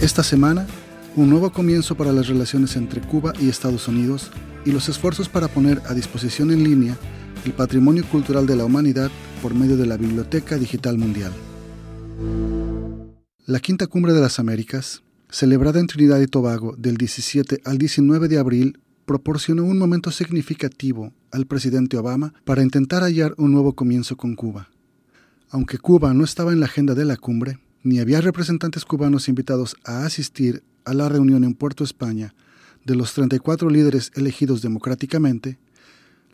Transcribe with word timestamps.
Esta 0.00 0.22
semana, 0.22 0.64
un 1.16 1.28
nuevo 1.28 1.50
comienzo 1.50 1.96
para 1.96 2.12
las 2.12 2.28
relaciones 2.28 2.76
entre 2.76 3.00
Cuba 3.00 3.32
y 3.40 3.48
Estados 3.48 3.88
Unidos 3.88 4.30
y 4.64 4.70
los 4.70 4.88
esfuerzos 4.88 5.28
para 5.28 5.48
poner 5.48 5.82
a 5.86 5.94
disposición 5.94 6.52
en 6.52 6.62
línea 6.62 6.96
el 7.44 7.52
patrimonio 7.52 8.04
cultural 8.08 8.46
de 8.46 8.54
la 8.54 8.64
humanidad 8.64 9.10
por 9.42 9.56
medio 9.56 9.76
de 9.76 9.86
la 9.86 9.96
Biblioteca 9.96 10.56
Digital 10.56 10.98
Mundial. 10.98 11.32
La 13.44 13.58
Quinta 13.58 13.88
Cumbre 13.88 14.12
de 14.12 14.20
las 14.20 14.38
Américas, 14.38 15.02
celebrada 15.30 15.80
en 15.80 15.88
Trinidad 15.88 16.20
y 16.20 16.28
Tobago 16.28 16.76
del 16.78 16.96
17 16.96 17.62
al 17.64 17.78
19 17.78 18.28
de 18.28 18.38
abril, 18.38 18.78
proporcionó 19.04 19.64
un 19.64 19.78
momento 19.78 20.12
significativo 20.12 21.12
al 21.32 21.46
presidente 21.46 21.96
Obama 21.96 22.34
para 22.44 22.62
intentar 22.62 23.02
hallar 23.02 23.34
un 23.36 23.50
nuevo 23.50 23.72
comienzo 23.72 24.16
con 24.16 24.36
Cuba. 24.36 24.68
Aunque 25.50 25.78
Cuba 25.78 26.14
no 26.14 26.22
estaba 26.22 26.52
en 26.52 26.60
la 26.60 26.66
agenda 26.66 26.94
de 26.94 27.04
la 27.04 27.16
cumbre, 27.16 27.58
ni 27.82 28.00
había 28.00 28.20
representantes 28.20 28.84
cubanos 28.84 29.28
invitados 29.28 29.76
a 29.84 30.04
asistir 30.04 30.62
a 30.84 30.94
la 30.94 31.08
reunión 31.08 31.44
en 31.44 31.54
Puerto 31.54 31.84
España 31.84 32.34
de 32.84 32.94
los 32.94 33.12
34 33.12 33.68
líderes 33.70 34.10
elegidos 34.14 34.62
democráticamente, 34.62 35.58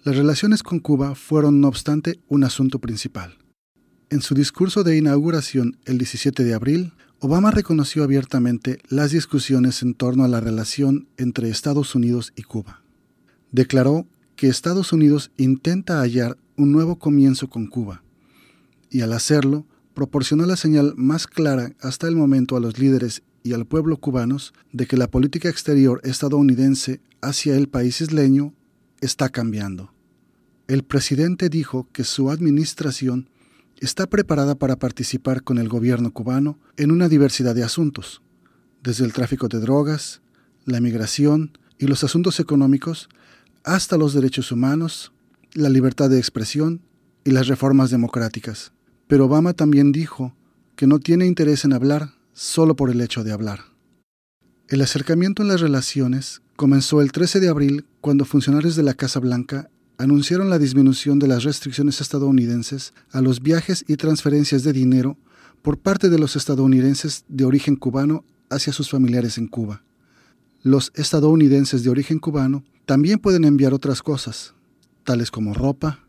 las 0.05 0.17
relaciones 0.17 0.63
con 0.63 0.79
Cuba 0.79 1.15
fueron, 1.15 1.61
no 1.61 1.69
obstante, 1.69 2.21
un 2.29 2.45
asunto 2.45 2.79
principal. 2.79 3.39
En 4.11 4.21
su 4.21 4.35
discurso 4.35 4.85
de 4.85 4.97
inauguración 4.97 5.79
el 5.87 5.99
17 5.99 6.45
de 6.45 6.55
abril, 6.55 6.93
Obama 7.21 7.51
reconoció 7.51 8.05
abiertamente 8.05 8.79
las 8.89 9.11
discusiones 9.11 9.83
en 9.83 9.95
torno 9.95 10.25
a 10.25 10.29
la 10.29 10.41
relación 10.41 11.09
entre 11.17 11.49
Estados 11.49 11.95
Unidos 11.95 12.33
y 12.37 12.43
Cuba. 12.43 12.83
Declaró 13.51 14.07
que 14.37 14.49
Estados 14.49 14.93
Unidos 14.93 15.31
intenta 15.37 16.01
hallar 16.01 16.37
un 16.57 16.71
nuevo 16.71 16.99
comienzo 16.99 17.49
con 17.49 17.67
Cuba, 17.67 18.03
y 18.91 19.01
al 19.01 19.13
hacerlo, 19.13 19.67
proporcionó 19.95 20.45
la 20.45 20.57
señal 20.57 20.95
más 20.97 21.27
clara 21.27 21.73
hasta 21.81 22.09
el 22.09 22.17
momento 22.17 22.57
a 22.57 22.61
los 22.61 22.79
líderes 22.79 23.23
y 23.43 23.53
al 23.53 23.67
pueblo 23.67 23.97
cubanos 23.99 24.53
de 24.73 24.87
que 24.87 24.97
la 24.97 25.11
política 25.11 25.49
exterior 25.49 26.01
estadounidense 26.05 27.01
hacia 27.21 27.57
el 27.57 27.69
país 27.69 28.01
isleño 28.01 28.55
está 29.01 29.29
cambiando. 29.29 29.93
El 30.67 30.83
presidente 30.83 31.49
dijo 31.49 31.89
que 31.93 32.05
su 32.05 32.31
administración 32.31 33.29
está 33.81 34.07
preparada 34.07 34.55
para 34.55 34.77
participar 34.77 35.43
con 35.43 35.59
el 35.59 35.69
gobierno 35.69 36.13
cubano 36.13 36.59
en 36.77 36.91
una 36.91 37.09
diversidad 37.09 37.55
de 37.55 37.63
asuntos, 37.63 38.23
desde 38.83 39.05
el 39.05 39.13
tráfico 39.13 39.49
de 39.49 39.61
drogas, 39.61 40.23
la 40.65 40.81
migración 40.81 41.59
y 41.79 41.87
los 41.87 42.03
asuntos 42.03 42.41
económicos, 42.41 43.09
hasta 43.63 43.99
los 43.99 44.15
derechos 44.15 44.53
humanos, 44.53 45.13
la 45.53 45.69
libertad 45.69 46.09
de 46.09 46.19
expresión 46.19 46.81
y 47.25 47.31
las 47.31 47.47
reformas 47.47 47.91
democráticas. 47.91 48.73
Pero 49.07 49.27
Obama 49.27 49.53
también 49.53 49.93
dijo 49.93 50.35
que 50.77 50.87
no 50.87 50.99
tiene 50.99 51.27
interés 51.27 51.65
en 51.65 51.73
hablar 51.73 52.15
solo 52.33 52.75
por 52.77 52.91
el 52.91 53.01
hecho 53.01 53.25
de 53.25 53.33
hablar. 53.33 53.61
El 54.69 54.81
acercamiento 54.81 55.43
en 55.43 55.49
las 55.49 55.61
relaciones 55.61 56.43
comenzó 56.57 57.01
el 57.01 57.13
13 57.13 57.41
de 57.41 57.49
abril 57.49 57.87
cuando 58.01 58.25
funcionarios 58.25 58.77
de 58.77 58.83
la 58.83 58.95
Casa 58.95 59.21
Blanca 59.21 59.71
anunciaron 59.99 60.51
la 60.51 60.59
disminución 60.59 61.19
de 61.19 61.29
las 61.29 61.45
restricciones 61.45 62.01
estadounidenses 62.01 62.95
a 63.13 63.21
los 63.21 63.41
viajes 63.41 63.85
y 63.87 63.97
transferencias 63.97 64.65
de 64.65 64.73
dinero 64.73 65.17
por 65.63 65.79
parte 65.79 66.09
de 66.09 66.19
los 66.19 66.37
estadounidenses 66.37 67.25
de 67.29 67.45
origen 67.45 67.77
cubano 67.77 68.25
hacia 68.51 68.73
sus 68.73 68.91
familiares 68.91 69.39
en 69.39 69.49
Cuba. 69.49 69.83
Los 70.63 70.93
estadounidenses 70.95 71.85
de 71.85 71.91
origen 71.91 72.19
cubano 72.19 72.65
también 72.87 73.19
pueden 73.19 73.45
enviar 73.45 73.75
otras 73.75 74.03
cosas, 74.03 74.55
tales 75.05 75.31
como 75.31 75.55
ropa, 75.55 76.01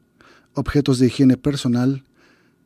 objetos 0.53 0.99
de 0.99 1.07
higiene 1.07 1.37
personal, 1.37 2.03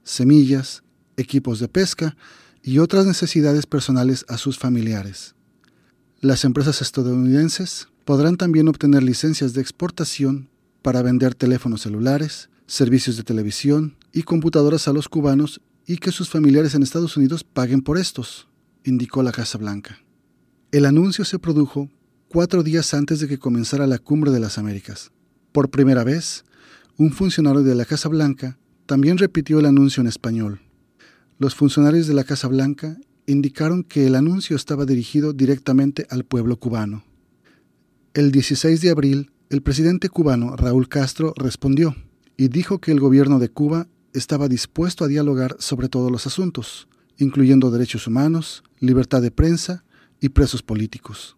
semillas, 0.03 0.83
equipos 1.17 1.59
de 1.59 1.67
pesca 1.67 2.15
y 2.61 2.79
otras 2.79 3.05
necesidades 3.05 3.65
personales 3.65 4.25
a 4.27 4.37
sus 4.37 4.57
familiares. 4.57 5.35
Las 6.21 6.43
empresas 6.43 6.81
estadounidenses 6.81 7.87
podrán 8.05 8.35
también 8.35 8.67
obtener 8.67 9.03
licencias 9.03 9.53
de 9.53 9.61
exportación 9.61 10.49
para 10.81 11.01
vender 11.01 11.35
teléfonos 11.35 11.81
celulares, 11.81 12.49
servicios 12.67 13.17
de 13.17 13.23
televisión 13.23 13.95
y 14.11 14.23
computadoras 14.23 14.87
a 14.87 14.93
los 14.93 15.09
cubanos 15.09 15.61
y 15.87 15.97
que 15.97 16.11
sus 16.11 16.29
familiares 16.29 16.75
en 16.75 16.83
Estados 16.83 17.17
Unidos 17.17 17.43
paguen 17.43 17.81
por 17.81 17.97
estos, 17.97 18.47
indicó 18.83 19.23
la 19.23 19.31
Casa 19.31 19.57
Blanca. 19.57 19.99
El 20.71 20.85
anuncio 20.85 21.25
se 21.25 21.39
produjo 21.39 21.89
cuatro 22.27 22.61
días 22.61 22.93
antes 22.93 23.19
de 23.19 23.27
que 23.27 23.39
comenzara 23.39 23.87
la 23.87 23.97
Cumbre 23.97 24.29
de 24.29 24.39
las 24.39 24.59
Américas. 24.59 25.11
Por 25.51 25.71
primera 25.71 26.03
vez, 26.03 26.45
un 26.95 27.11
funcionario 27.11 27.63
de 27.63 27.73
la 27.73 27.85
Casa 27.85 28.07
Blanca 28.07 28.58
también 28.89 29.19
repitió 29.19 29.59
el 29.59 29.67
anuncio 29.67 30.01
en 30.01 30.07
español. 30.07 30.61
Los 31.37 31.53
funcionarios 31.53 32.07
de 32.07 32.15
la 32.15 32.23
Casa 32.23 32.47
Blanca 32.47 32.97
indicaron 33.27 33.83
que 33.83 34.07
el 34.07 34.15
anuncio 34.15 34.55
estaba 34.55 34.87
dirigido 34.87 35.31
directamente 35.31 36.07
al 36.09 36.23
pueblo 36.23 36.57
cubano. 36.57 37.03
El 38.15 38.31
16 38.31 38.81
de 38.81 38.89
abril, 38.89 39.31
el 39.51 39.61
presidente 39.61 40.09
cubano 40.09 40.55
Raúl 40.55 40.89
Castro 40.89 41.35
respondió 41.37 41.95
y 42.35 42.47
dijo 42.47 42.79
que 42.79 42.91
el 42.91 42.99
gobierno 42.99 43.37
de 43.37 43.49
Cuba 43.49 43.85
estaba 44.13 44.47
dispuesto 44.47 45.05
a 45.05 45.07
dialogar 45.07 45.55
sobre 45.59 45.87
todos 45.87 46.11
los 46.11 46.25
asuntos, 46.25 46.87
incluyendo 47.19 47.69
derechos 47.69 48.07
humanos, 48.07 48.63
libertad 48.79 49.21
de 49.21 49.29
prensa 49.29 49.83
y 50.19 50.29
presos 50.29 50.63
políticos. 50.63 51.37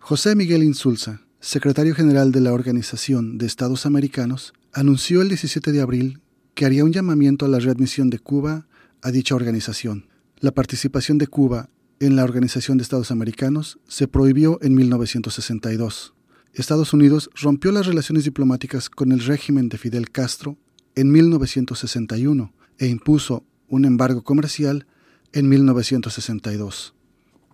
José 0.00 0.34
Miguel 0.34 0.64
Insulza, 0.64 1.20
secretario 1.38 1.94
general 1.94 2.32
de 2.32 2.40
la 2.40 2.52
Organización 2.52 3.38
de 3.38 3.46
Estados 3.46 3.86
Americanos, 3.86 4.54
anunció 4.72 5.22
el 5.22 5.28
17 5.28 5.70
de 5.70 5.82
abril 5.82 6.18
que 6.60 6.66
haría 6.66 6.84
un 6.84 6.92
llamamiento 6.92 7.46
a 7.46 7.48
la 7.48 7.58
readmisión 7.58 8.10
de 8.10 8.18
Cuba 8.18 8.66
a 9.00 9.10
dicha 9.10 9.34
organización. 9.34 10.10
La 10.40 10.50
participación 10.50 11.16
de 11.16 11.26
Cuba 11.26 11.70
en 12.00 12.16
la 12.16 12.24
Organización 12.24 12.76
de 12.76 12.82
Estados 12.82 13.10
Americanos 13.10 13.78
se 13.88 14.08
prohibió 14.08 14.58
en 14.60 14.74
1962. 14.74 16.12
Estados 16.52 16.92
Unidos 16.92 17.30
rompió 17.34 17.72
las 17.72 17.86
relaciones 17.86 18.24
diplomáticas 18.24 18.90
con 18.90 19.10
el 19.10 19.20
régimen 19.20 19.70
de 19.70 19.78
Fidel 19.78 20.10
Castro 20.10 20.58
en 20.96 21.10
1961 21.10 22.52
e 22.76 22.88
impuso 22.88 23.46
un 23.66 23.86
embargo 23.86 24.22
comercial 24.22 24.86
en 25.32 25.48
1962. 25.48 26.92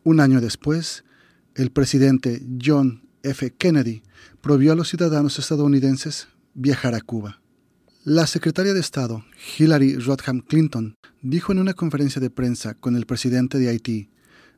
Un 0.03 0.19
año 0.19 0.41
después, 0.41 1.05
el 1.55 1.71
presidente 1.71 2.45
John 2.61 3.03
F. 3.23 3.55
Kennedy 3.57 4.03
prohibió 4.41 4.73
a 4.73 4.75
los 4.75 4.89
ciudadanos 4.89 5.39
estadounidenses 5.39 6.27
viajar 6.55 6.97
a 6.97 7.01
Cuba. 7.01 7.41
La 8.09 8.29
secretaria 8.29 8.73
de 8.73 8.79
Estado, 8.79 9.25
Hillary 9.59 9.97
Rodham 9.97 10.39
Clinton, 10.39 10.95
dijo 11.23 11.51
en 11.51 11.59
una 11.59 11.75
conferencia 11.75 12.21
de 12.21 12.31
prensa 12.31 12.75
con 12.75 12.95
el 12.95 13.05
presidente 13.05 13.59
de 13.59 13.69
Haití, 13.69 14.11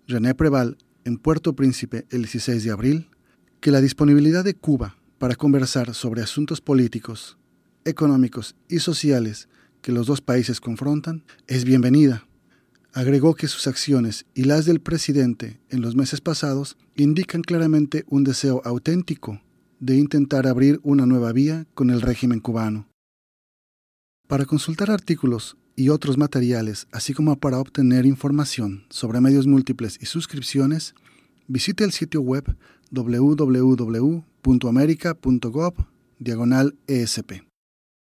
René 0.06 0.34
Preval, 0.34 0.76
en 1.06 1.16
Puerto 1.16 1.56
Príncipe 1.56 2.04
el 2.10 2.24
16 2.24 2.62
de 2.62 2.70
abril, 2.70 3.08
que 3.60 3.70
la 3.70 3.80
disponibilidad 3.80 4.44
de 4.44 4.52
Cuba 4.52 4.98
para 5.16 5.34
conversar 5.34 5.94
sobre 5.94 6.20
asuntos 6.20 6.60
políticos, 6.60 7.38
económicos 7.86 8.54
y 8.68 8.80
sociales 8.80 9.48
que 9.80 9.92
los 9.92 10.06
dos 10.06 10.20
países 10.20 10.60
confrontan 10.60 11.24
es 11.46 11.64
bienvenida. 11.64 12.28
Agregó 12.92 13.34
que 13.34 13.48
sus 13.48 13.66
acciones 13.66 14.26
y 14.34 14.44
las 14.44 14.66
del 14.66 14.80
presidente 14.80 15.58
en 15.70 15.80
los 15.80 15.96
meses 15.96 16.20
pasados 16.20 16.76
indican 16.96 17.40
claramente 17.40 18.04
un 18.08 18.24
deseo 18.24 18.60
auténtico 18.66 19.40
de 19.80 19.96
intentar 19.96 20.46
abrir 20.46 20.80
una 20.82 21.06
nueva 21.06 21.32
vía 21.32 21.66
con 21.72 21.88
el 21.88 22.02
régimen 22.02 22.40
cubano. 22.40 22.88
Para 24.28 24.44
consultar 24.44 24.90
artículos 24.90 25.56
y 25.74 25.88
otros 25.88 26.18
materiales, 26.18 26.86
así 26.92 27.14
como 27.14 27.36
para 27.36 27.58
obtener 27.58 28.04
información 28.04 28.84
sobre 28.90 29.22
medios 29.22 29.46
múltiples 29.46 29.98
y 30.02 30.06
suscripciones, 30.06 30.94
visite 31.46 31.82
el 31.82 31.92
sitio 31.92 32.20
web 32.20 32.44
www.america.gov 32.90 35.74
diagonal 36.18 36.76
ESP. 36.86 37.47